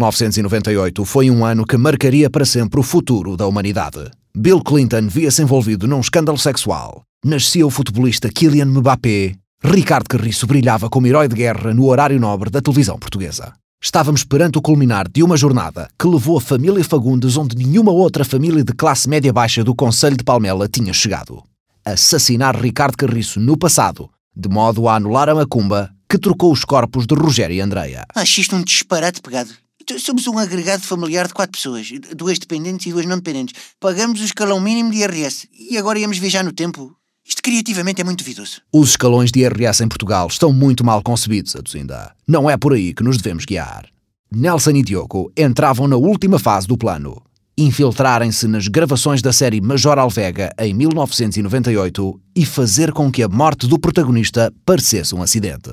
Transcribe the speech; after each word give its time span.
1998 0.00 1.04
foi 1.04 1.30
um 1.30 1.44
ano 1.44 1.66
que 1.66 1.76
marcaria 1.76 2.30
para 2.30 2.46
sempre 2.46 2.80
o 2.80 2.82
futuro 2.82 3.36
da 3.36 3.46
humanidade. 3.46 4.10
Bill 4.34 4.62
Clinton 4.62 5.08
via-se 5.08 5.42
envolvido 5.42 5.86
num 5.86 6.00
escândalo 6.00 6.38
sexual. 6.38 7.02
Nascia 7.22 7.66
o 7.66 7.70
futebolista 7.70 8.30
Kylian 8.30 8.66
Mbappé. 8.66 9.34
Ricardo 9.62 10.08
Carriço 10.08 10.46
brilhava 10.46 10.88
como 10.88 11.06
herói 11.06 11.28
de 11.28 11.34
guerra 11.34 11.74
no 11.74 11.86
horário 11.86 12.18
nobre 12.18 12.48
da 12.48 12.62
televisão 12.62 12.98
portuguesa. 12.98 13.52
Estávamos 13.82 14.24
perante 14.24 14.56
o 14.56 14.62
culminar 14.62 15.06
de 15.06 15.22
uma 15.22 15.36
jornada 15.36 15.88
que 15.98 16.06
levou 16.06 16.38
a 16.38 16.40
família 16.40 16.82
Fagundes 16.82 17.36
onde 17.36 17.56
nenhuma 17.56 17.92
outra 17.92 18.24
família 18.24 18.64
de 18.64 18.72
classe 18.72 19.08
média 19.08 19.32
baixa 19.32 19.62
do 19.62 19.74
Conselho 19.74 20.16
de 20.16 20.24
Palmela 20.24 20.66
tinha 20.66 20.94
chegado. 20.94 21.42
Assassinar 21.84 22.58
Ricardo 22.58 22.96
Carriço 22.96 23.38
no 23.38 23.56
passado, 23.56 24.08
de 24.34 24.48
modo 24.48 24.88
a 24.88 24.96
anular 24.96 25.28
a 25.28 25.34
macumba 25.34 25.90
que 26.08 26.18
trocou 26.18 26.52
os 26.52 26.64
corpos 26.64 27.06
de 27.06 27.14
Rogério 27.14 27.56
e 27.56 27.60
Andreia. 27.60 28.04
Acho 28.14 28.40
isto 28.40 28.56
um 28.56 28.62
disparate 28.62 29.20
pegado. 29.20 29.50
Então, 29.80 29.98
Somos 29.98 30.26
um 30.26 30.38
agregado 30.38 30.82
familiar 30.82 31.26
de 31.26 31.34
quatro 31.34 31.52
pessoas, 31.52 31.88
duas 32.16 32.38
dependentes 32.38 32.86
e 32.86 32.92
duas 32.92 33.06
não 33.06 33.16
dependentes. 33.16 33.54
Pagamos 33.78 34.20
o 34.20 34.24
escalão 34.24 34.60
mínimo 34.60 34.90
de 34.90 34.98
IRS 34.98 35.48
e 35.52 35.78
agora 35.78 35.98
íamos 35.98 36.18
viajar 36.18 36.44
no 36.44 36.52
tempo. 36.52 36.94
Isto 37.26 37.42
criativamente 37.42 38.00
é 38.00 38.04
muito 38.04 38.24
vidoso. 38.24 38.60
Os 38.72 38.90
escalões 38.90 39.30
de 39.30 39.40
IRS 39.40 39.82
em 39.82 39.88
Portugal 39.88 40.26
estão 40.26 40.52
muito 40.52 40.84
mal 40.84 41.02
concebidos, 41.02 41.54
Aduzinda. 41.54 42.12
Não 42.26 42.50
é 42.50 42.56
por 42.56 42.72
aí 42.72 42.92
que 42.92 43.04
nos 43.04 43.16
devemos 43.16 43.44
guiar. 43.44 43.86
Nelson 44.32 44.70
e 44.70 44.82
Diogo 44.82 45.32
entravam 45.36 45.86
na 45.86 45.96
última 45.96 46.38
fase 46.38 46.66
do 46.66 46.76
plano. 46.76 47.22
Infiltrarem-se 47.56 48.48
nas 48.48 48.68
gravações 48.68 49.20
da 49.20 49.32
série 49.32 49.60
Major 49.60 49.98
Alvega 49.98 50.52
em 50.58 50.72
1998 50.72 52.20
e 52.34 52.46
fazer 52.46 52.92
com 52.92 53.10
que 53.10 53.22
a 53.22 53.28
morte 53.28 53.66
do 53.66 53.78
protagonista 53.78 54.52
parecesse 54.64 55.14
um 55.14 55.22
acidente. 55.22 55.70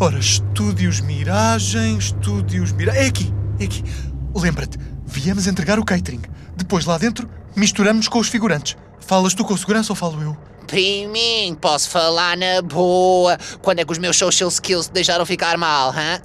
Ora, 0.00 0.18
estúdios 0.18 1.00
Miragem, 1.00 1.96
estúdios 1.96 2.72
Miragem. 2.72 3.02
É 3.02 3.06
aqui, 3.06 3.32
é 3.60 3.64
aqui. 3.64 3.84
Lembra-te, 4.34 4.78
viemos 5.06 5.46
entregar 5.46 5.78
o 5.78 5.84
catering. 5.84 6.22
Depois 6.56 6.84
lá 6.86 6.98
dentro, 6.98 7.28
misturamos 7.54 8.08
com 8.08 8.18
os 8.18 8.28
figurantes. 8.28 8.76
Falas 9.00 9.34
tu 9.34 9.44
com 9.44 9.56
segurança 9.56 9.92
ou 9.92 9.96
falo 9.96 10.20
eu? 10.20 10.36
Priminho, 10.66 11.54
posso 11.56 11.90
falar 11.90 12.36
na 12.36 12.62
boa. 12.62 13.38
Quando 13.60 13.80
é 13.80 13.84
que 13.84 13.92
os 13.92 13.98
meus 13.98 14.16
social 14.16 14.48
skills 14.48 14.86
te 14.86 14.92
deixaram 14.92 15.24
ficar 15.26 15.56
mal, 15.56 15.90
hã? 15.90 16.20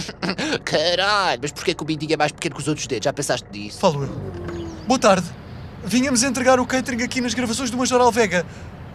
Caralho, 0.64 1.40
mas 1.42 1.50
porquê 1.50 1.74
que 1.74 1.82
o 1.82 1.86
bidinho 1.86 2.12
é 2.12 2.16
mais 2.16 2.30
pequeno 2.30 2.54
que 2.54 2.60
os 2.60 2.68
outros 2.68 2.86
dedos? 2.86 3.04
Já 3.04 3.12
pensaste 3.12 3.48
nisso? 3.50 3.80
Falo 3.80 4.04
eu. 4.04 4.10
Boa 4.86 4.98
tarde. 4.98 5.26
Vínhamos 5.84 6.22
entregar 6.22 6.60
o 6.60 6.66
catering 6.66 7.02
aqui 7.02 7.20
nas 7.20 7.34
gravações 7.34 7.70
do 7.70 7.78
Major 7.78 8.00
Alvega. 8.00 8.44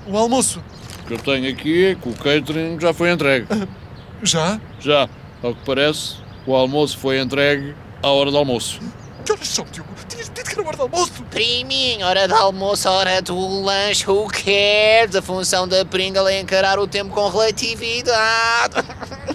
O 0.06 0.18
almoço. 0.18 0.64
O 1.04 1.08
que 1.08 1.14
eu 1.14 1.18
tenho 1.20 1.52
aqui 1.52 1.86
é 1.86 1.96
que 1.96 2.08
o 2.08 2.14
catering 2.14 2.80
já 2.80 2.94
foi 2.94 3.12
entregue. 3.12 3.48
Já? 4.24 4.60
Já, 4.80 5.10
ao 5.42 5.54
que 5.54 5.66
parece, 5.66 6.16
o 6.48 6.56
almoço 6.56 6.98
foi 6.98 7.20
entregue 7.20 7.76
à 8.02 8.08
hora 8.08 8.32
do 8.32 8.38
almoço. 8.38 8.80
Que 9.26 9.32
horas 9.32 9.48
são, 9.48 9.66
Diogo? 9.72 9.90
Tinhas 10.08 10.30
dito 10.30 10.44
que 10.44 10.60
era 10.60 10.68
hora 10.68 10.76
de 10.76 10.82
almoço. 10.82 11.24
Priminho, 11.30 12.06
hora 12.06 12.28
de 12.28 12.34
almoço, 12.34 12.90
hora 12.90 13.22
do 13.22 13.62
lanche, 13.62 14.10
who 14.10 14.28
cares? 14.28 15.16
A 15.16 15.22
função 15.22 15.68
da 15.68 15.86
Pringle 15.86 16.28
é 16.28 16.40
encarar 16.40 16.80
o 16.80 16.88
tempo 16.88 17.14
com 17.14 17.28
relatividade. 17.30 18.76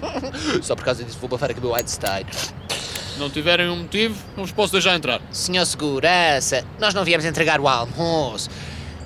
Só 0.63 0.75
por 0.75 0.85
causa 0.85 1.05
disso 1.05 1.19
vou 1.19 1.29
bafar 1.29 1.51
aqui 1.51 1.61
o 1.61 1.63
meu 1.63 1.75
Einstein. 1.75 2.27
Se 2.33 3.19
não 3.19 3.31
tiverem 3.31 3.69
um 3.69 3.77
motivo, 3.77 4.15
não 4.37 4.45
vos 4.45 4.53
posso 4.53 4.73
deixar 4.73 4.95
entrar. 4.95 5.21
Senhor 5.31 5.65
Segurança, 5.65 6.65
nós 6.79 6.95
não 6.95 7.05
viemos 7.05 7.25
entregar 7.25 7.61
o 7.61 7.67
almoço. 7.69 8.51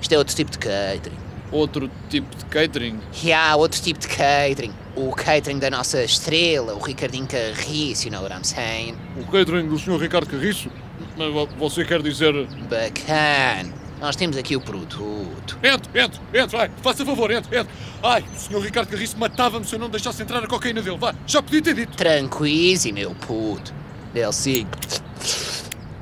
Isto 0.01 0.13
é 0.13 0.19
outro 0.19 0.35
tipo 0.35 0.51
de 0.51 0.59
catering. 0.59 1.32
Outro 1.53 1.91
tipo 2.09 2.35
de 2.35 2.45
catering. 2.47 2.99
E 3.23 3.33
há 3.33 3.55
outro 3.57 3.81
tipo 3.81 4.01
de 4.01 4.09
catering. 4.09 4.73
O 4.97 5.11
catering 5.13 5.59
da 5.59 5.71
nossa 5.71 6.03
estrela, 6.03 6.75
o 6.75 6.79
Ricardinho 6.79 7.27
Carriço, 7.27 8.07
you 8.07 8.13
know 8.13 8.23
what 8.23 8.35
I'm 8.35 8.43
saying? 8.45 8.97
O 9.19 9.25
catering 9.31 9.69
do 9.69 9.79
Sr. 9.79 9.99
Ricardo 10.01 10.27
Carriço? 10.27 10.71
Mas 11.17 11.33
vo- 11.33 11.49
você 11.59 11.85
quer 11.85 12.01
dizer. 12.03 12.33
Bacana. 12.71 13.73
Nós 14.01 14.17
temos 14.17 14.37
aqui 14.37 14.57
o 14.57 14.61
produto. 14.61 15.57
Entre, 15.63 16.01
entre, 16.03 16.21
entre, 16.35 16.57
vai, 16.57 16.71
faça 16.83 17.05
favor, 17.05 17.31
entre, 17.31 17.57
entre. 17.57 17.73
Ai, 18.03 18.25
o 18.35 18.39
Sr. 18.39 18.61
Ricardo 18.61 18.89
Carriço 18.89 19.17
matava-me 19.19 19.65
se 19.65 19.75
eu 19.75 19.79
não 19.79 19.89
deixasse 19.91 20.23
entrar 20.23 20.43
a 20.43 20.47
cocaína 20.49 20.83
dele. 20.83 20.97
Vá, 20.99 21.15
já 21.27 21.41
podia 21.43 21.63
ter 21.63 21.75
dito. 21.75 21.97
Tranquise, 21.97 22.91
meu 22.93 23.15
puto. 23.15 23.73
Delcinho. 24.13 24.67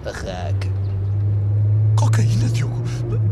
Barraca. 0.04 0.68
Cocaína, 1.96 2.48
Diogo? 2.48 2.79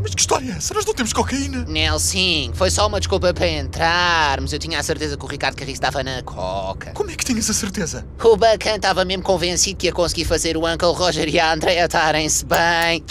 Mas 0.09 0.15
que 0.15 0.21
história 0.23 0.53
é 0.53 0.57
essa? 0.57 0.73
Nós 0.73 0.87
não 0.87 0.95
temos 0.95 1.13
cocaína. 1.13 1.67
Nelson, 1.69 2.55
foi 2.55 2.71
só 2.71 2.87
uma 2.87 2.99
desculpa 2.99 3.35
para 3.35 3.47
entrarmos. 3.47 4.55
Eu 4.55 4.59
tinha 4.59 4.79
a 4.79 4.83
certeza 4.83 5.19
que 5.19 5.25
o 5.25 5.29
Ricardo 5.29 5.55
Carriço 5.55 5.75
estava 5.75 6.03
na 6.03 6.23
coca. 6.23 6.93
Como 6.93 7.11
é 7.11 7.15
que 7.15 7.23
tinhas 7.27 7.51
a 7.51 7.53
certeza? 7.53 8.07
O 8.25 8.35
bacana 8.35 8.77
estava 8.77 9.05
mesmo 9.05 9.23
convencido 9.23 9.77
que 9.77 9.87
ia 9.87 9.93
conseguir 9.93 10.25
fazer 10.25 10.57
o 10.57 10.67
Uncle 10.67 10.95
Roger 10.95 11.29
e 11.29 11.39
a 11.39 11.53
Andrea 11.53 11.85
estarem-se 11.85 12.43
bem. 12.47 13.05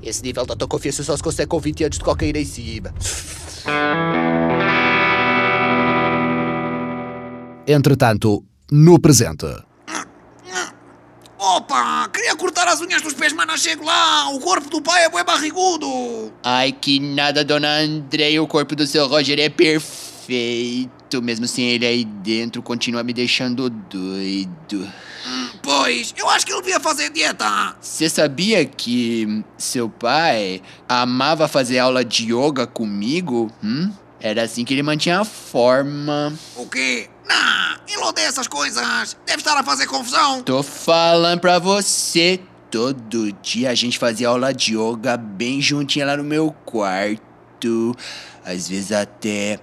Esse 0.00 0.22
nível 0.22 0.44
de 0.46 0.52
autoconfiança 0.52 1.02
só 1.02 1.16
se 1.16 1.22
consegue 1.22 1.48
com 1.48 1.58
20 1.58 1.84
anos 1.84 1.98
de 1.98 2.04
cocaína 2.04 2.38
em 2.38 2.44
cima. 2.44 2.94
Entretanto, 7.66 8.44
no 8.70 9.00
presente. 9.00 9.46
Opa! 11.42 12.06
Queria 12.12 12.36
cortar 12.36 12.68
as 12.68 12.82
unhas 12.82 13.00
dos 13.00 13.14
pés, 13.14 13.32
mas 13.32 13.46
não 13.46 13.56
chego 13.56 13.82
lá! 13.82 14.28
O 14.28 14.38
corpo 14.40 14.68
do 14.68 14.82
pai 14.82 15.04
é 15.04 15.08
bué 15.08 15.24
barrigudo! 15.24 15.88
Ai, 16.42 16.72
que 16.72 16.98
nada, 16.98 17.44
dona 17.44 17.78
Andrea. 17.78 18.42
O 18.42 18.46
corpo 18.46 18.74
do 18.74 18.86
seu 18.86 19.06
Roger 19.06 19.38
é 19.38 19.48
perfeito. 19.48 20.90
Mesmo 21.22 21.46
sem 21.46 21.70
ele 21.70 21.86
aí 21.86 22.04
dentro, 22.04 22.62
continua 22.62 23.02
me 23.02 23.12
deixando 23.12 23.68
doido. 23.68 24.88
Pois, 25.62 26.14
eu 26.16 26.28
acho 26.30 26.46
que 26.46 26.52
ele 26.52 26.62
devia 26.62 26.80
fazer 26.80 27.10
dieta! 27.10 27.76
Você 27.80 28.08
sabia 28.08 28.64
que 28.64 29.44
seu 29.58 29.88
pai 29.88 30.62
amava 30.88 31.46
fazer 31.48 31.78
aula 31.78 32.04
de 32.04 32.32
yoga 32.32 32.66
comigo? 32.66 33.52
Hum? 33.62 33.92
Era 34.20 34.42
assim 34.42 34.64
que 34.64 34.72
ele 34.72 34.82
mantinha 34.82 35.20
a 35.20 35.24
forma. 35.24 36.32
O 36.56 36.66
quê? 36.66 37.08
Não, 37.28 37.76
ele 37.88 38.02
odeia 38.04 38.26
essas 38.26 38.48
coisas! 38.48 39.16
Deve 39.26 39.38
estar 39.38 39.56
a 39.58 39.62
fazer 39.62 39.86
confusão! 39.86 40.42
Tô 40.42 40.62
falando 40.62 41.40
pra 41.40 41.58
você. 41.58 42.40
Todo 42.70 43.32
dia 43.42 43.70
a 43.70 43.74
gente 43.74 43.98
fazia 43.98 44.28
aula 44.28 44.54
de 44.54 44.76
yoga 44.76 45.16
bem 45.16 45.60
juntinha 45.60 46.06
lá 46.06 46.16
no 46.16 46.22
meu 46.22 46.54
quarto. 46.64 47.96
Às 48.44 48.68
vezes 48.68 48.92
até 48.92 49.58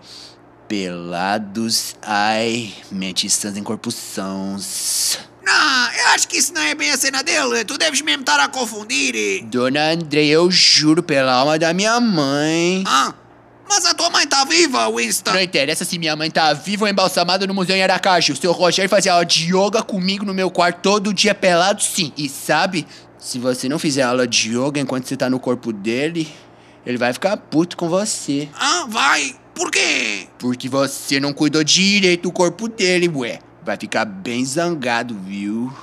pelados. 0.68 1.96
Ai, 2.02 2.74
mentes 2.92 3.34
sãs 3.34 3.56
em 3.56 3.64
corpos 3.64 3.96
sãos. 3.96 5.20
Não, 5.42 5.92
eu 5.94 6.08
acho 6.08 6.28
que 6.28 6.38
isso 6.38 6.54
não 6.54 6.62
é 6.62 6.76
bem 6.76 6.92
a 6.92 6.98
cena 6.98 7.24
dele! 7.24 7.64
Tu 7.64 7.78
deves 7.78 8.02
mesmo 8.02 8.20
estar 8.20 8.38
a 8.38 8.50
confundir! 8.50 9.46
Dona 9.46 9.94
André, 9.94 10.26
eu 10.26 10.52
juro 10.52 11.02
pela 11.02 11.32
alma 11.32 11.58
da 11.58 11.74
minha 11.74 12.02
mãe. 12.02 12.84
Ah, 12.86 13.14
mas 13.68 13.86
a 13.86 13.94
tua 13.94 14.10
mãe 14.10 14.26
tá 14.26 14.44
viva, 14.46 14.90
Winston! 14.92 15.34
Não 15.34 15.42
interessa 15.42 15.86
se 15.86 16.00
minha 16.00 16.16
mãe 16.16 16.30
tá 16.32 16.54
viva 16.54 16.86
ou 16.86 16.90
embalsamada 16.90 17.46
no 17.46 17.54
museu 17.54 17.76
em 17.76 17.84
Aracaju. 17.84 18.34
O 18.34 18.36
seu 18.36 18.52
Rogério 18.52 18.90
fazia 18.90 19.14
aula 19.14 19.26
de 19.26 19.54
yoga 19.54 19.84
comigo 19.84 20.26
no 20.26 20.34
meu 20.34 20.50
quarto 20.50 20.82
todo 20.82 21.14
dia 21.14 21.36
pelado, 21.36 21.82
sim. 21.82 22.12
E 22.18 22.30
sabe, 22.30 22.88
se 23.20 23.40
você 23.40 23.68
não 23.68 23.78
fizer 23.78 24.04
aula 24.04 24.28
de 24.28 24.58
yoga 24.58 24.80
enquanto 24.80 25.06
você 25.06 25.18
tá 25.18 25.30
no 25.30 25.40
corpo 25.40 25.74
dele, 25.74 26.32
ele 26.86 26.98
vai 26.98 27.12
ficar 27.12 27.36
puto 27.38 27.76
com 27.76 27.90
você. 27.90 28.48
Ah, 28.58 28.86
vai! 28.88 29.36
Por 29.54 29.72
quê? 29.72 30.28
Porque 30.38 30.70
você 30.70 31.20
não 31.20 31.34
cuidou 31.34 31.64
direito 31.64 32.24
do 32.24 32.32
corpo 32.32 32.68
dele, 32.68 33.10
ué. 33.10 33.40
Vai 33.66 33.76
ficar 33.76 34.06
bem 34.06 34.46
zangado, 34.46 35.18
viu? 35.26 35.74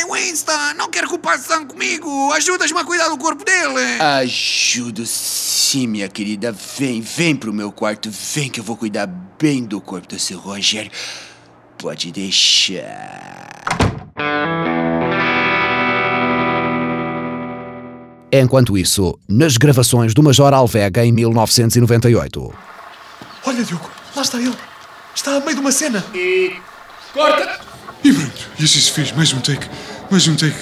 Ai, 0.00 0.04
Winston, 0.04 0.74
não 0.76 0.88
quero 0.88 1.08
que 1.08 1.14
o 1.14 1.18
pai 1.18 1.36
sangue 1.38 1.66
comigo! 1.66 2.32
Ajudas-me 2.32 2.78
a 2.78 2.84
cuidar 2.84 3.08
do 3.08 3.18
corpo 3.18 3.44
dele! 3.44 4.00
Ajudo 4.00 5.04
sim, 5.04 5.86
minha 5.86 6.08
querida. 6.08 6.52
Vem, 6.78 7.02
vem 7.02 7.36
pro 7.36 7.52
meu 7.52 7.70
quarto. 7.70 8.10
Vem 8.10 8.48
que 8.48 8.60
eu 8.60 8.64
vou 8.64 8.78
cuidar 8.78 9.06
bem 9.38 9.62
do 9.62 9.78
corpo 9.78 10.08
do 10.08 10.18
seu 10.18 10.38
Rogério. 10.38 10.90
Pode 11.76 12.10
deixar. 12.12 13.50
Enquanto 18.32 18.78
isso, 18.78 19.18
nas 19.28 19.58
gravações 19.58 20.14
do 20.14 20.22
Major 20.22 20.54
Alvega 20.54 21.04
em 21.04 21.12
1998. 21.12 22.54
Olha, 23.44 23.64
Diogo, 23.64 23.90
lá 24.16 24.22
está 24.22 24.38
ele. 24.38 24.56
Está 25.14 25.36
a 25.36 25.40
meio 25.40 25.54
de 25.56 25.60
uma 25.60 25.72
cena. 25.72 26.02
Corta! 27.12 27.69
E 28.02 28.12
pronto, 28.12 28.48
e 28.58 28.64
assim 28.64 28.80
se 28.80 28.90
fez. 28.90 29.12
Mais 29.12 29.32
um 29.32 29.40
take. 29.40 29.66
Mais 30.10 30.26
um 30.26 30.34
take. 30.36 30.56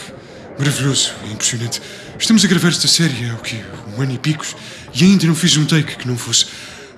Maravilhoso, 0.59 1.13
é 1.25 1.33
impressionante. 1.33 1.81
Estamos 2.19 2.45
a 2.45 2.49
gravar 2.49 2.69
esta 2.69 2.89
série 2.89 3.31
há 3.31 3.35
o 3.35 3.39
quê? 3.39 3.61
Um 3.97 4.03
ano 4.03 4.13
e 4.13 4.19
picos 4.19 4.57
e 4.93 5.05
ainda 5.05 5.27
não 5.27 5.35
fiz 5.35 5.57
um 5.57 5.65
take 5.65 5.97
que 5.97 6.09
não 6.09 6.17
fosse 6.17 6.47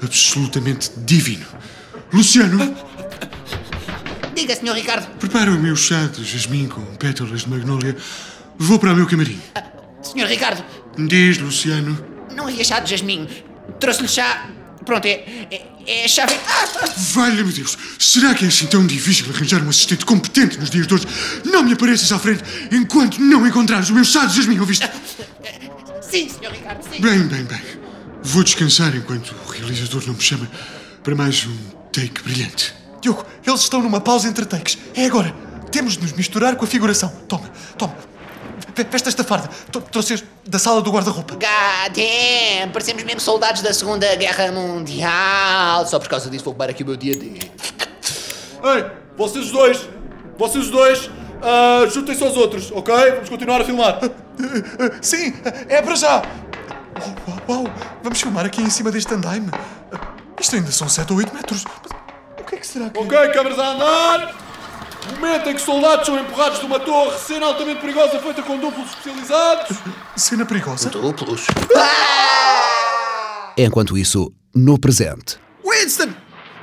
absolutamente 0.02 0.90
divino. 0.98 1.46
Luciano, 2.12 2.74
Diga, 4.34 4.56
senhor 4.56 4.74
Ricardo. 4.74 5.06
prepara 5.18 5.50
o 5.50 5.58
meu 5.58 5.76
chá 5.76 6.06
de 6.06 6.24
jasmim 6.24 6.66
com 6.68 6.80
pétalas 6.96 7.42
de 7.42 7.50
magnólia. 7.50 7.94
Vou 8.58 8.78
para 8.78 8.92
o 8.92 8.96
meu 8.96 9.06
camarim. 9.06 9.38
Senhor 10.02 10.26
Ricardo, 10.26 10.64
Diz, 10.96 11.36
Luciano. 11.38 12.02
não 12.34 12.46
havia 12.48 12.64
chá 12.64 12.80
de 12.80 12.90
jasmim. 12.90 13.28
Trouxe-lhe 13.78 14.08
chá 14.08 14.48
Pronto, 14.84 15.04
é, 15.04 15.24
é, 15.50 15.66
é 15.86 16.04
a 16.04 16.08
chave. 16.08 16.34
Ah, 16.46 16.68
ah. 16.82 16.94
Valha-me 16.96 17.52
Deus! 17.52 17.76
Será 17.98 18.34
que 18.34 18.44
é 18.44 18.48
assim 18.48 18.66
tão 18.66 18.86
difícil 18.86 19.26
arranjar 19.34 19.62
um 19.62 19.68
assistente 19.68 20.04
competente 20.04 20.58
nos 20.58 20.70
dias 20.70 20.86
de 20.86 20.94
hoje? 20.94 21.06
Não 21.44 21.62
me 21.62 21.72
apareças 21.72 22.10
à 22.12 22.18
frente 22.18 22.42
enquanto 22.72 23.20
não 23.20 23.46
encontrares 23.46 23.90
o 23.90 23.94
meu 23.94 24.04
chá 24.04 24.24
de 24.26 24.36
jasmim, 24.36 24.58
ouviste? 24.58 24.88
Sim, 26.00 26.28
Sr. 26.28 26.50
Ricardo, 26.52 26.82
sim. 26.82 27.00
Bem, 27.00 27.20
bem, 27.28 27.44
bem. 27.44 27.60
Vou 28.22 28.42
descansar 28.42 28.94
enquanto 28.96 29.34
o 29.46 29.50
realizador 29.50 30.02
não 30.06 30.14
me 30.14 30.20
chama 30.20 30.50
para 31.02 31.14
mais 31.14 31.46
um 31.46 31.56
take 31.92 32.22
brilhante. 32.22 32.74
Diogo, 33.00 33.24
eles 33.46 33.60
estão 33.60 33.82
numa 33.82 34.00
pausa 34.00 34.28
entre 34.28 34.44
takes. 34.44 34.76
É 34.94 35.06
agora. 35.06 35.34
Temos 35.70 35.96
de 35.96 36.02
nos 36.02 36.12
misturar 36.12 36.56
com 36.56 36.64
a 36.64 36.68
figuração. 36.68 37.08
Toma, 37.28 37.48
toma. 37.78 37.96
Veste 38.84 39.08
esta 39.08 39.24
farda. 39.24 39.48
Tro- 39.72 39.82
Trouxe 39.82 40.22
da 40.46 40.58
sala 40.58 40.80
do 40.80 40.90
guarda-roupa. 40.90 41.34
God 41.34 41.94
damn, 41.94 42.72
parecemos 42.72 43.02
mesmo 43.04 43.20
soldados 43.20 43.62
da 43.62 43.72
Segunda 43.74 44.14
Guerra 44.16 44.50
Mundial. 44.52 45.86
Só 45.86 45.98
por 45.98 46.08
causa 46.08 46.30
disso 46.30 46.44
vou 46.44 46.52
ocupar 46.52 46.70
aqui 46.70 46.82
o 46.82 46.86
meu 46.86 46.96
dia 46.96 47.16
de. 47.16 47.28
Ei, 48.62 48.84
vocês 49.16 49.46
os 49.46 49.52
dois, 49.52 49.88
vocês 50.38 50.64
os 50.66 50.70
dois, 50.70 51.10
ah, 51.42 51.86
juntem-se 51.88 52.22
aos 52.22 52.36
outros, 52.36 52.70
ok? 52.72 52.94
Vamos 53.12 53.28
continuar 53.28 53.60
a 53.60 53.64
filmar. 53.64 53.98
Sim, 55.00 55.34
é 55.68 55.80
para 55.82 55.94
já. 55.96 56.16
Uau, 56.16 57.14
uau, 57.28 57.38
uau. 57.64 57.64
Vamos 58.02 58.20
filmar 58.20 58.44
aqui 58.46 58.60
em 58.62 58.70
cima 58.70 58.90
deste 58.90 59.12
andaime. 59.14 59.50
Isto 60.38 60.56
ainda 60.56 60.70
são 60.70 60.88
7 60.88 61.12
ou 61.12 61.18
8 61.18 61.34
metros. 61.34 61.64
Mas 61.64 62.40
O 62.40 62.44
que 62.44 62.54
é 62.54 62.58
que 62.58 62.66
será 62.66 62.90
que... 62.90 62.98
Ok, 62.98 63.28
câmeras 63.32 63.58
a 63.58 63.68
andar. 63.72 64.34
Momento 65.12 65.48
em 65.48 65.54
que 65.54 65.60
soldados 65.60 66.06
são 66.06 66.18
empurrados 66.18 66.60
de 66.60 66.66
uma 66.66 66.80
torre, 66.80 67.18
cena 67.18 67.46
altamente 67.46 67.80
perigosa 67.80 68.18
feita 68.18 68.42
com 68.42 68.58
duplos 68.58 68.88
especializados. 68.90 69.76
Cena 70.16 70.46
perigosa? 70.46 70.88
Duplos. 70.90 71.46
Enquanto 73.56 73.98
isso, 73.98 74.32
no 74.54 74.78
presente. 74.78 75.38
Winston! 75.64 76.14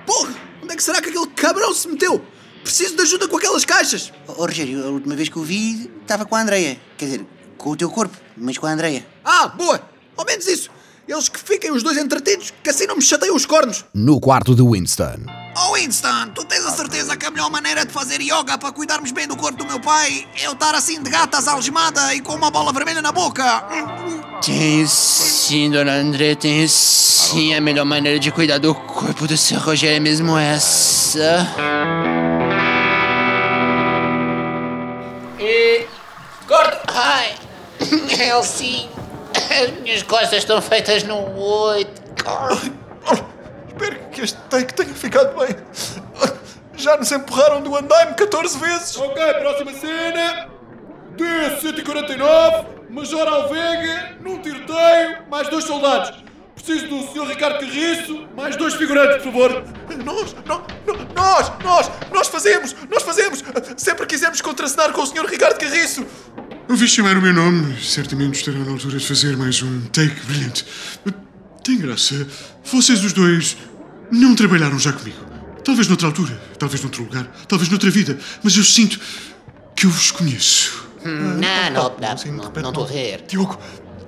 Porra! 0.06 0.34
Onde 0.64 0.74
é 0.74 0.76
que 0.76 0.84
será 0.84 1.02
que 1.02 1.10
aquele 1.10 1.28
cabrão 1.28 1.74
se 1.74 1.88
meteu? 1.88 2.24
Preciso 2.64 2.96
de 2.96 3.02
ajuda 3.04 3.28
com 3.28 3.38
aquelas 3.38 3.64
caixas! 3.64 4.12
Oh, 4.28 4.34
Rogério, 4.34 4.84
a 4.86 4.90
última 4.90 5.16
vez 5.16 5.30
que 5.30 5.38
o 5.38 5.44
vi, 5.44 5.90
estava 6.02 6.26
com 6.26 6.36
a 6.36 6.42
Andreia. 6.42 6.80
Quer 6.98 7.06
dizer, 7.06 7.26
com 7.58 7.72
o 7.72 7.76
teu 7.76 7.90
corpo, 7.90 8.18
mas 8.36 8.58
com 8.58 8.66
a 8.66 8.72
Andreia. 8.72 9.06
Ah, 9.24 9.48
boa! 9.48 9.82
Ao 10.16 10.26
menos 10.26 10.48
isso! 10.48 10.70
Eles 11.08 11.30
que 11.30 11.40
fiquem 11.40 11.72
os 11.72 11.84
dois 11.84 11.98
entretidos, 11.98 12.52
que 12.62 12.70
assim 12.70 12.86
não 12.86 12.98
me 12.98 13.02
chateiam 13.02 13.34
os 13.34 13.46
cornos! 13.46 13.86
No 13.94 14.20
quarto 14.20 14.54
de 14.54 14.62
Winston. 14.62 15.16
Oh 15.56 15.74
Winston, 15.74 16.32
tu 16.36 16.44
tens 16.44 16.66
a 16.66 16.72
certeza 16.72 17.16
que 17.16 17.26
a 17.26 17.32
melhor 17.32 17.50
maneira 17.50 17.86
de 17.86 17.94
fazer 17.94 18.22
yoga 18.22 18.58
para 18.58 18.74
cuidarmos 18.74 19.12
bem 19.12 19.26
do 19.26 19.38
corpo 19.38 19.58
do 19.58 19.66
meu 19.66 19.80
pai 19.80 20.28
é 20.36 20.48
eu 20.48 20.52
estar 20.52 20.76
assim 20.76 21.02
de 21.02 21.10
gatas 21.10 21.48
algemada 21.48 22.14
e 22.14 22.20
com 22.20 22.36
uma 22.36 22.52
bola 22.52 22.74
vermelha 22.74 23.02
na 23.02 23.14
boca? 23.14 23.64
Tenho 24.44 24.86
sim, 24.86 25.72
dona 25.72 25.94
André, 25.94 26.36
tenho 26.36 26.68
sim. 26.68 27.56
A 27.56 27.62
melhor 27.62 27.86
maneira 27.86 28.20
de 28.20 28.30
cuidar 28.30 28.58
do 28.58 28.76
corpo 28.76 29.26
do 29.28 29.38
seu 29.38 29.60
Rogério 29.60 29.96
é 29.96 30.00
mesmo 30.02 30.38
essa. 30.38 31.48
E. 35.40 35.86
Gordo! 36.46 36.78
Ai! 36.88 37.36
Elsie! 38.20 38.90
As 39.64 39.72
minhas 39.82 40.04
costas 40.04 40.40
estão 40.40 40.62
feitas 40.62 41.04
num 41.04 41.36
oito. 41.38 42.02
Espero 43.68 44.00
que 44.12 44.22
este 44.22 44.38
take 44.50 44.74
tenha 44.74 44.94
ficado 44.94 45.38
bem. 45.38 45.56
Já 46.76 46.96
nos 46.98 47.12
empurraram 47.12 47.62
do 47.62 47.76
andaime 47.76 48.14
14 48.14 48.58
vezes. 48.60 48.96
Ok, 48.98 49.34
próxima 49.36 49.74
cena. 49.74 50.50
D-149, 51.16 52.66
Major 52.90 53.28
Alvega, 53.28 54.18
num 54.22 54.40
tiroteio, 54.40 55.24
mais 55.30 55.48
dois 55.50 55.64
soldados. 55.64 56.24
Preciso 56.54 56.88
do 56.88 57.02
Sr. 57.12 57.28
Ricardo 57.28 57.60
Carriço, 57.60 58.28
mais 58.36 58.56
dois 58.56 58.76
figurantes, 58.76 59.18
por 59.24 59.32
favor. 59.32 59.64
Nós, 60.04 60.36
nó- 60.46 60.62
nó- 60.86 61.06
nós, 61.16 61.52
nós, 61.64 61.92
nós 62.14 62.28
fazemos, 62.28 62.76
nós 62.90 63.02
fazemos. 63.04 63.44
Sempre 63.78 64.06
quisemos 64.06 64.42
contracenar 64.42 64.92
com 64.92 65.02
o 65.02 65.06
Sr. 65.08 65.26
Ricardo 65.26 65.58
Carriço. 65.58 66.06
Ouvi 66.70 66.86
chamar 66.86 67.18
o 67.18 67.22
meu 67.22 67.34
nome, 67.34 67.82
certamente 67.82 68.36
estará 68.36 68.60
na 68.60 68.72
altura 68.72 68.98
de 68.98 69.06
fazer 69.06 69.38
mais 69.38 69.62
um 69.62 69.82
take 69.88 70.20
brilhante. 70.26 70.66
Tem 71.64 71.78
graça. 71.78 72.28
Vocês 72.66 73.02
os 73.06 73.14
dois 73.14 73.56
não 74.12 74.36
trabalharam 74.36 74.78
já 74.78 74.92
comigo. 74.92 75.18
Talvez 75.64 75.88
noutra 75.88 76.08
altura, 76.08 76.34
talvez 76.60 76.82
noutro 76.82 77.04
lugar, 77.04 77.26
talvez 77.48 77.70
noutra 77.70 77.90
vida, 77.90 78.18
mas 78.44 78.56
eu 78.58 78.64
sinto 78.66 79.00
que 79.76 79.86
eu 79.86 79.90
vos 79.90 80.12
conheço. 80.12 80.86
Não, 81.06 81.70
não, 81.72 82.10
Assim, 82.12 82.32
de 82.32 82.36
não, 82.36 82.44
repente, 82.44 82.64
não 82.64 82.70
estou 82.70 82.84
a 82.84 82.88
ver. 82.88 83.24
Diogo, 83.28 83.58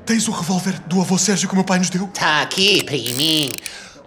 tens 0.06 0.28
o 0.28 0.32
revólver 0.32 0.80
do 0.88 1.00
avô 1.00 1.18
Sérgio 1.18 1.48
que 1.48 1.54
o 1.54 1.58
meu 1.58 1.66
pai 1.66 1.80
nos 1.80 1.90
deu? 1.90 2.08
Tá 2.08 2.42
aqui, 2.42 2.84
priminho. 2.84 3.52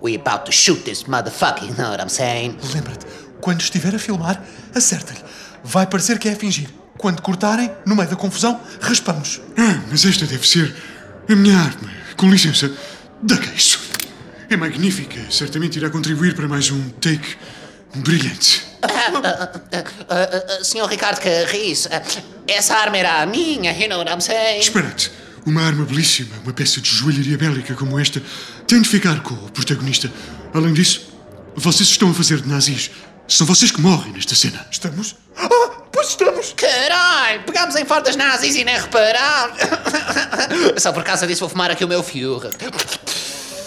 We 0.02 0.16
about 0.16 0.44
to 0.44 0.52
shoot 0.52 0.82
this 0.82 1.04
motherfucker, 1.04 1.64
you 1.66 1.74
know 1.76 1.90
what 1.90 2.02
I'm 2.02 2.10
saying? 2.10 2.58
Lembra-te, 2.74 3.06
quando 3.40 3.62
estiver 3.62 3.94
a 3.94 3.98
filmar, 3.98 4.42
acerta-lhe. 4.74 5.20
Vai 5.64 5.86
parecer 5.86 6.18
que 6.18 6.28
é 6.28 6.32
a 6.32 6.36
fingir. 6.36 6.68
Quando 7.02 7.20
cortarem, 7.20 7.68
no 7.84 7.96
meio 7.96 8.08
da 8.08 8.14
confusão, 8.14 8.60
raspamos. 8.80 9.40
Ah, 9.58 9.82
mas 9.90 10.04
esta 10.04 10.24
deve 10.24 10.46
ser 10.46 10.72
a 11.28 11.34
minha 11.34 11.58
arma. 11.58 11.90
Com 12.16 12.30
licença, 12.30 12.70
dá 13.20 13.36
cá 13.36 13.52
isso. 13.56 13.80
É 14.48 14.56
magnífica, 14.56 15.20
certamente 15.28 15.80
irá 15.80 15.90
contribuir 15.90 16.36
para 16.36 16.46
mais 16.46 16.70
um 16.70 16.90
take 17.00 17.36
brilhante. 17.96 18.62
Uh, 18.84 20.64
Senhor 20.64 20.86
Ricardo 20.86 21.20
Carris, 21.20 21.88
essa 22.46 22.76
arma 22.76 22.96
era 22.96 23.20
a 23.20 23.26
minha, 23.26 23.72
you 23.72 23.88
know 23.88 23.98
what 23.98 24.08
I'm 24.08 24.20
saying? 24.20 24.60
Espera-te, 24.60 25.10
uma 25.44 25.60
arma 25.60 25.84
belíssima, 25.84 26.36
uma 26.44 26.52
peça 26.52 26.80
de 26.80 26.88
joalharia 26.88 27.36
bélica 27.36 27.74
como 27.74 27.98
esta, 27.98 28.22
tem 28.68 28.80
de 28.80 28.88
ficar 28.88 29.24
com 29.24 29.34
o 29.34 29.50
protagonista. 29.50 30.08
Além 30.54 30.72
disso, 30.72 31.12
vocês 31.56 31.88
estão 31.88 32.12
a 32.12 32.14
fazer 32.14 32.42
de 32.42 32.48
nazis. 32.48 32.92
São 33.26 33.44
vocês 33.44 33.72
que 33.72 33.80
morrem 33.80 34.12
nesta 34.12 34.36
cena. 34.36 34.64
Estamos? 34.70 35.16
Ah, 35.36 35.71
pois 36.02 36.08
estamos! 36.08 36.54
Caralho, 36.56 37.42
pegámos 37.44 37.76
em 37.76 37.84
fardas 37.84 38.16
nazis 38.16 38.56
e 38.56 38.64
nem 38.64 38.76
reparámos. 38.76 39.58
Só 40.78 40.92
por 40.92 41.04
causa 41.04 41.26
disso 41.26 41.40
vou 41.40 41.48
fumar 41.48 41.70
aqui 41.70 41.84
o 41.84 41.88
meu 41.88 42.02
Führer. 42.02 42.52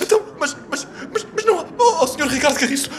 Então, 0.02 0.22
mas, 0.40 0.56
mas, 0.70 0.88
mas, 1.14 1.26
mas 1.34 1.46
não 1.46 1.60
há. 1.60 1.66
Oh, 1.78 2.04
oh, 2.04 2.08
Sr. 2.08 2.28
Ricardo 2.28 2.60
Carriço, 2.60 2.90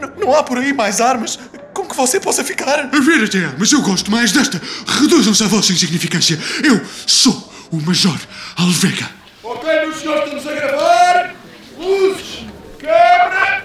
não, 0.00 0.26
não 0.26 0.36
há 0.36 0.42
por 0.42 0.58
aí 0.58 0.72
mais 0.72 1.00
armas 1.00 1.38
com 1.72 1.86
que 1.86 1.96
você 1.96 2.20
possa 2.20 2.44
ficar. 2.44 2.80
A 2.80 3.00
ver 3.00 3.24
até 3.24 3.46
há, 3.46 3.54
mas 3.58 3.72
eu 3.72 3.80
gosto 3.80 4.10
mais 4.10 4.32
desta. 4.32 4.60
Reduzam-se 4.86 5.42
à 5.42 5.46
vossa 5.46 5.72
insignificância. 5.72 6.38
Eu 6.62 6.80
sou 7.06 7.50
o 7.70 7.80
Major 7.80 8.18
Alvega. 8.56 9.08
Ok, 9.42 9.70
meus 9.80 10.00
senhores, 10.00 10.24
estamos 10.24 10.46
a 10.46 10.52
gravar. 10.52 11.34
Luzes, 11.78 12.46
câmera. 12.78 13.62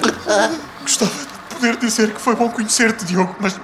Gostava 0.81 1.11
de 1.11 1.55
poder 1.55 1.75
dizer 1.77 2.13
que 2.13 2.21
foi 2.21 2.35
bom 2.35 2.49
conhecer-te, 2.49 3.05
Diogo, 3.05 3.35
mas 3.39 3.59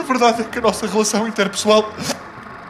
a 0.00 0.02
verdade 0.02 0.42
é 0.42 0.44
que 0.44 0.58
a 0.58 0.60
nossa 0.62 0.86
relação 0.86 1.26
interpessoal 1.26 1.92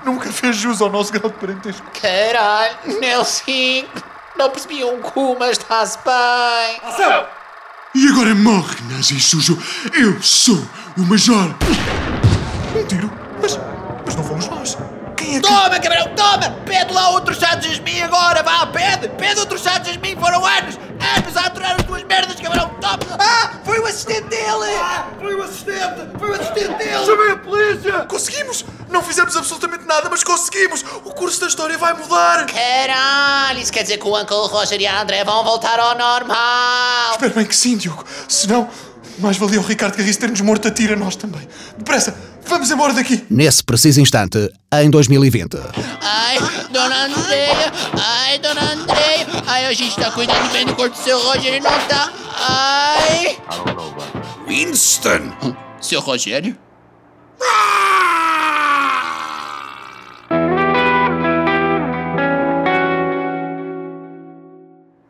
nunca 0.04 0.30
fez 0.32 0.56
jus 0.56 0.80
ao 0.80 0.90
nosso 0.90 1.12
grau 1.12 1.30
de 1.30 1.36
parentesco. 1.38 1.86
Caralho, 2.00 3.00
Nelson, 3.00 3.86
não 4.36 4.50
percebi 4.50 4.84
um 4.84 5.00
cu, 5.00 5.36
mas 5.38 5.58
está-se 5.58 5.98
bem. 6.04 6.80
Ação! 6.84 7.26
E 7.94 8.08
agora 8.08 8.34
morre, 8.34 8.76
nazi 8.90 9.20
sujo. 9.20 9.58
Eu 9.92 10.20
sou 10.22 10.62
o 10.96 11.02
Major. 11.02 11.54
Um 12.74 12.86
tiro? 12.86 13.12
Mas, 13.40 13.58
mas 14.06 14.16
não 14.16 14.24
fomos 14.24 14.46
nós. 14.48 14.78
Quem 15.16 15.36
é 15.36 15.40
que... 15.40 15.46
Toma, 15.46 15.78
cabrão, 15.78 16.14
toma! 16.16 16.50
Pede 16.64 16.92
lá 16.92 17.10
outro 17.10 17.34
chá 17.34 17.54
de 17.54 17.68
jasmim 17.68 18.00
agora, 18.00 18.42
vá, 18.42 18.66
pede! 18.66 19.08
Pede 19.10 19.40
outro 19.40 19.58
chá 19.58 19.78
de 19.78 19.88
jasmim, 19.90 20.16
foram 20.16 20.44
anos! 20.44 20.78
Anos 21.16 21.36
a 21.36 21.40
aturar 21.46 21.76
as 21.78 21.82
tuas 21.84 22.02
merdas, 22.04 22.40
cabrão, 22.40 22.70
toma! 22.80 22.98
Ah, 23.18 23.52
foi 23.64 23.78
o 23.80 23.86
assistente 23.86 24.28
dele! 24.28 24.42
Foi 25.20 25.34
o 25.34 25.42
assistente! 25.42 26.18
Foi 26.18 26.30
o 26.30 26.34
assistente 26.34 26.74
dele! 26.78 27.04
Chamei 27.04 27.30
a 27.32 27.36
polícia! 27.36 27.92
Conseguimos! 28.08 28.64
Não 28.88 29.02
fizemos 29.02 29.36
absolutamente 29.36 29.84
nada, 29.86 30.08
mas 30.10 30.22
conseguimos! 30.22 30.84
O 31.04 31.12
curso 31.12 31.40
da 31.40 31.48
história 31.48 31.76
vai 31.78 31.94
mudar! 31.94 32.46
Caralho, 32.46 33.58
isso 33.58 33.72
quer 33.72 33.82
dizer 33.82 33.98
que 33.98 34.06
o 34.06 34.16
Uncle 34.20 34.48
Roger 34.48 34.80
e 34.80 34.86
a 34.86 35.00
André 35.00 35.24
vão 35.24 35.42
voltar 35.42 35.78
ao 35.78 35.96
normal. 35.96 37.12
Espero 37.12 37.34
bem 37.34 37.46
que 37.46 37.56
sim, 37.56 37.76
Diogo. 37.76 38.04
Senão, 38.28 38.68
mais 39.18 39.36
valia 39.36 39.60
o 39.60 39.64
Ricardo 39.64 39.96
Carriço 39.96 40.18
ter-nos 40.18 40.40
morto 40.40 40.68
a 40.68 40.70
tiro 40.70 40.94
a 40.94 40.96
nós 40.96 41.16
também. 41.16 41.46
Depressa, 41.76 42.14
vamos 42.46 42.70
embora 42.70 42.92
daqui! 42.92 43.24
Nesse 43.30 43.62
preciso 43.62 44.00
instante, 44.00 44.52
em 44.74 44.90
2020. 44.90 45.56
Ai, 46.00 46.38
dona 46.70 47.06
Andréia, 47.06 47.06
ai, 47.06 47.06
dona 47.06 47.06
Andréia, 47.06 47.72
ai, 47.98 48.38
a 49.72 49.74
gente 49.74 49.96
tá 49.96 50.10
cuidando 50.12 50.52
bem 50.52 50.66
do 50.66 50.76
corpo 50.76 50.94
do 50.94 51.02
seu 51.02 51.18
Roger 51.18 51.54
e 51.54 51.60
não 51.60 51.70
tá. 51.88 52.12
Ai. 52.36 53.38
Winston! 54.46 55.32
Seu 55.80 55.98
Rogério? 55.98 56.56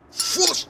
Foda-se! 0.09 0.67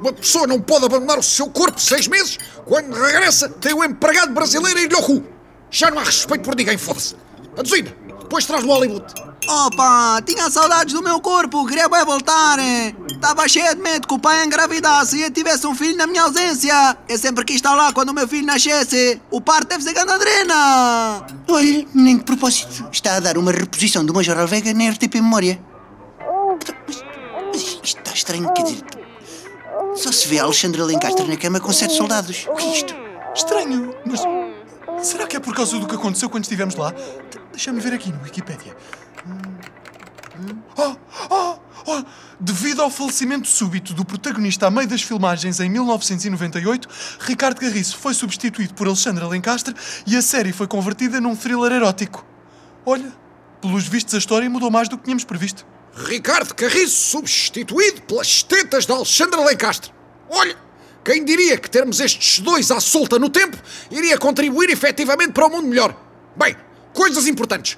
Uma 0.00 0.12
pessoa 0.12 0.46
não 0.46 0.60
pode 0.60 0.86
abandonar 0.86 1.18
o 1.18 1.22
seu 1.22 1.48
corpo 1.48 1.80
seis 1.80 2.08
meses. 2.08 2.38
Quando 2.66 2.92
regressa, 2.92 3.48
tem 3.48 3.72
o 3.72 3.84
empregado 3.84 4.34
brasileiro 4.34 4.80
em 4.80 4.86
lhe 4.86 4.94
ao 4.94 5.02
cu. 5.02 5.24
Já 5.70 5.90
não 5.90 6.00
há 6.00 6.04
respeito 6.04 6.42
por 6.42 6.56
ninguém, 6.56 6.76
foda-se. 6.76 7.16
Aduzina, 7.56 7.94
depois 8.20 8.44
traz-me 8.44 8.68
o 8.68 8.72
Hollywood. 8.74 9.27
Opa, 9.48 10.20
tinha 10.26 10.50
saudades 10.50 10.92
do 10.92 11.02
meu 11.02 11.20
corpo, 11.22 11.66
queria 11.66 11.88
bem 11.88 12.04
voltar. 12.04 12.58
Estava 13.10 13.48
cheia 13.48 13.74
de 13.74 13.80
medo 13.80 14.06
que 14.06 14.12
o 14.12 14.18
pai 14.18 14.44
engravidasse 14.44 15.16
e 15.16 15.22
eu 15.22 15.30
tivesse 15.30 15.66
um 15.66 15.74
filho 15.74 15.96
na 15.96 16.06
minha 16.06 16.22
ausência. 16.24 16.96
Eu 17.08 17.16
sempre 17.18 17.44
quis 17.46 17.56
estar 17.56 17.74
lá 17.74 17.90
quando 17.92 18.10
o 18.10 18.14
meu 18.14 18.28
filho 18.28 18.46
nascesse. 18.46 19.20
O 19.30 19.40
parto 19.40 19.68
deve 19.68 19.82
ser 19.82 19.94
ganadrena. 19.94 21.24
Olha, 21.48 21.86
nem 21.94 22.18
de 22.18 22.24
propósito. 22.24 22.86
Está 22.92 23.16
a 23.16 23.20
dar 23.20 23.38
uma 23.38 23.50
reposição 23.50 24.04
do 24.04 24.12
Major 24.12 24.38
Alvega 24.38 24.72
na 24.74 24.90
RTP 24.90 25.14
Memória. 25.14 25.58
Mas, 26.86 27.02
mas 27.46 27.62
isto 27.62 27.86
está 27.86 28.12
estranho, 28.12 28.52
quer 28.52 28.62
dizer... 28.64 28.84
Só 29.94 30.12
se 30.12 30.28
vê 30.28 30.38
a 30.38 30.44
Alexandra 30.44 30.84
Lencastre 30.84 31.26
na 31.26 31.36
cama 31.36 31.58
com 31.58 31.72
sete 31.72 31.94
soldados. 31.94 32.46
O 32.50 32.54
que 32.54 32.66
é 32.66 32.72
isto? 32.76 32.94
Estranho, 33.34 33.94
mas. 34.04 34.20
Será 35.06 35.26
que 35.26 35.36
é 35.36 35.40
por 35.40 35.54
causa 35.54 35.78
do 35.78 35.86
que 35.86 35.94
aconteceu 35.94 36.28
quando 36.28 36.44
estivemos 36.44 36.74
lá? 36.74 36.90
De- 36.90 37.48
Deixa-me 37.52 37.80
ver 37.80 37.94
aqui 37.94 38.12
no 38.12 38.22
Wikipedia. 38.22 38.76
Oh, 40.76 40.96
oh, 41.30 41.58
oh. 41.86 42.04
Devido 42.38 42.82
ao 42.82 42.90
falecimento 42.90 43.48
súbito 43.48 43.92
do 43.92 44.04
protagonista 44.04 44.68
a 44.68 44.70
meio 44.70 44.86
das 44.86 45.02
filmagens 45.02 45.58
em 45.58 45.68
1998, 45.68 46.88
Ricardo 47.20 47.60
Garriço 47.60 47.96
foi 47.96 48.14
substituído 48.14 48.74
por 48.74 48.86
Alexandra 48.86 49.26
Lencastre 49.26 49.74
e 50.06 50.16
a 50.16 50.22
série 50.22 50.52
foi 50.52 50.68
convertida 50.68 51.20
num 51.20 51.34
thriller 51.34 51.72
erótico. 51.72 52.24
Olha, 52.86 53.12
pelos 53.60 53.88
vistos 53.88 54.14
a 54.14 54.18
história 54.18 54.48
mudou 54.48 54.70
mais 54.70 54.88
do 54.88 54.96
que 54.96 55.04
tínhamos 55.04 55.24
previsto. 55.24 55.66
Ricardo 55.92 56.54
Carriço 56.54 57.10
substituído 57.10 58.02
pelas 58.02 58.44
tetas 58.44 58.86
de 58.86 58.92
Alexandra 58.92 59.44
Lencastre. 59.44 59.92
Olha, 60.30 60.56
quem 61.04 61.24
diria 61.24 61.58
que 61.58 61.68
termos 61.68 61.98
estes 61.98 62.38
dois 62.38 62.70
à 62.70 62.78
solta 62.78 63.18
no 63.18 63.28
tempo 63.28 63.56
iria 63.90 64.16
contribuir 64.16 64.70
efetivamente 64.70 65.32
para 65.32 65.46
um 65.46 65.50
mundo 65.50 65.66
melhor? 65.66 65.96
Bem, 66.36 66.54
coisas 66.92 67.26
importantes. 67.26 67.76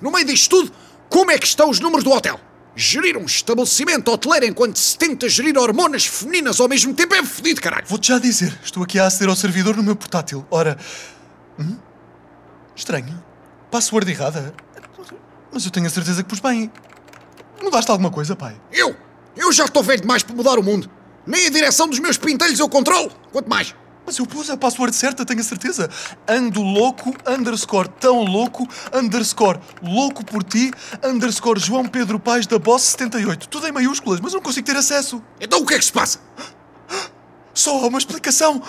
No 0.00 0.10
meio 0.10 0.24
disto 0.26 0.50
tudo, 0.50 0.72
como 1.08 1.30
é 1.30 1.38
que 1.38 1.46
estão 1.46 1.70
os 1.70 1.80
números 1.80 2.04
do 2.04 2.10
hotel? 2.10 2.40
Gerir 2.74 3.16
um 3.16 3.24
estabelecimento 3.24 4.10
hoteleiro 4.10 4.46
enquanto 4.46 4.76
se 4.78 4.98
tenta 4.98 5.28
gerir 5.28 5.56
hormonas 5.56 6.06
femininas 6.06 6.60
ao 6.60 6.68
mesmo 6.68 6.92
tempo 6.92 7.14
é 7.14 7.22
fodido, 7.24 7.60
caralho. 7.60 7.86
Vou-te 7.86 8.08
já 8.08 8.18
dizer, 8.18 8.58
estou 8.62 8.82
aqui 8.82 8.98
a 8.98 9.06
aceder 9.06 9.28
ao 9.28 9.36
servidor 9.36 9.76
no 9.76 9.82
meu 9.82 9.96
portátil. 9.96 10.46
Ora. 10.50 10.76
Hum? 11.58 11.78
Estranho. 12.74 13.24
Password 13.70 14.10
errada. 14.10 14.54
Mas 15.50 15.64
eu 15.64 15.70
tenho 15.70 15.86
a 15.86 15.90
certeza 15.90 16.22
que 16.22 16.28
pus 16.28 16.40
bem. 16.40 16.70
Mudaste 17.62 17.90
alguma 17.90 18.10
coisa, 18.10 18.36
pai? 18.36 18.60
Eu? 18.70 18.94
Eu 19.34 19.50
já 19.52 19.64
estou 19.64 19.82
velho 19.82 20.02
demais 20.02 20.22
para 20.22 20.34
mudar 20.34 20.58
o 20.58 20.62
mundo. 20.62 20.90
Nem 21.26 21.46
a 21.46 21.50
direção 21.50 21.88
dos 21.88 21.98
meus 21.98 22.18
pintelhos 22.18 22.60
eu 22.60 22.68
controlo. 22.68 23.10
Quanto 23.32 23.48
mais? 23.48 23.74
Mas 24.06 24.18
eu 24.18 24.26
pus 24.26 24.48
a 24.48 24.56
password 24.56 24.94
certa, 24.94 25.24
tenho 25.24 25.40
a 25.40 25.44
certeza. 25.44 25.90
Ando 26.28 26.62
louco, 26.62 27.12
underscore 27.26 27.88
tão 28.00 28.22
louco, 28.22 28.66
underscore 28.94 29.58
louco 29.82 30.24
por 30.24 30.44
ti, 30.44 30.70
underscore 31.04 31.58
João 31.58 31.86
Pedro 31.86 32.20
Pais 32.20 32.46
da 32.46 32.58
Boss 32.58 32.82
78. 32.82 33.48
Tudo 33.48 33.66
em 33.66 33.72
maiúsculas, 33.72 34.20
mas 34.20 34.32
não 34.32 34.40
consigo 34.40 34.64
ter 34.64 34.76
acesso. 34.76 35.20
Então 35.40 35.60
o 35.60 35.66
que 35.66 35.74
é 35.74 35.78
que 35.78 35.84
se 35.84 35.92
passa? 35.92 36.20
Só 37.52 37.84
há 37.84 37.88
uma 37.88 37.98
explicação. 37.98 38.62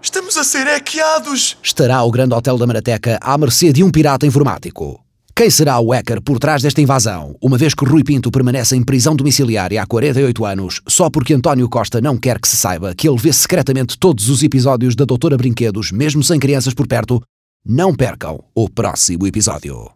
Estamos 0.00 0.38
a 0.38 0.44
ser 0.44 0.64
hackeados. 0.64 1.58
Estará 1.62 2.02
o 2.02 2.10
Grande 2.10 2.34
Hotel 2.34 2.56
da 2.56 2.66
Marateca 2.66 3.18
à 3.20 3.36
mercê 3.36 3.72
de 3.72 3.84
um 3.84 3.90
pirata 3.90 4.26
informático. 4.26 5.09
Quem 5.40 5.48
será 5.48 5.80
o 5.80 5.90
hacker 5.90 6.20
por 6.20 6.38
trás 6.38 6.60
desta 6.60 6.82
invasão, 6.82 7.34
uma 7.40 7.56
vez 7.56 7.72
que 7.72 7.82
Rui 7.82 8.04
Pinto 8.04 8.30
permanece 8.30 8.76
em 8.76 8.82
prisão 8.82 9.16
domiciliária 9.16 9.82
há 9.82 9.86
48 9.86 10.44
anos, 10.44 10.82
só 10.86 11.08
porque 11.08 11.32
António 11.32 11.66
Costa 11.66 11.98
não 11.98 12.18
quer 12.18 12.38
que 12.38 12.46
se 12.46 12.58
saiba 12.58 12.94
que 12.94 13.08
ele 13.08 13.16
vê 13.16 13.32
secretamente 13.32 13.98
todos 13.98 14.28
os 14.28 14.42
episódios 14.42 14.94
da 14.94 15.06
Doutora 15.06 15.38
Brinquedos, 15.38 15.92
mesmo 15.92 16.22
sem 16.22 16.38
crianças 16.38 16.74
por 16.74 16.86
perto? 16.86 17.22
Não 17.64 17.94
percam 17.94 18.44
o 18.54 18.68
próximo 18.68 19.26
episódio. 19.26 19.90